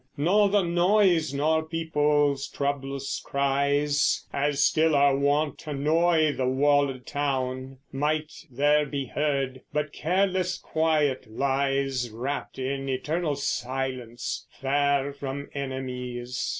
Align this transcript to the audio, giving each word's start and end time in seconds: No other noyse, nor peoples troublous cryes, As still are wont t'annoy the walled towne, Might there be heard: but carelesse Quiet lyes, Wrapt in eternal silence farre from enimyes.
No 0.17 0.45
other 0.45 0.63
noyse, 0.63 1.31
nor 1.31 1.61
peoples 1.63 2.47
troublous 2.47 3.21
cryes, 3.23 4.25
As 4.33 4.63
still 4.63 4.95
are 4.95 5.15
wont 5.15 5.59
t'annoy 5.59 6.35
the 6.35 6.47
walled 6.47 7.05
towne, 7.05 7.77
Might 7.91 8.31
there 8.49 8.87
be 8.87 9.05
heard: 9.05 9.61
but 9.71 9.93
carelesse 9.93 10.57
Quiet 10.57 11.27
lyes, 11.29 12.09
Wrapt 12.09 12.57
in 12.57 12.89
eternal 12.89 13.35
silence 13.35 14.47
farre 14.59 15.13
from 15.13 15.49
enimyes. 15.53 16.49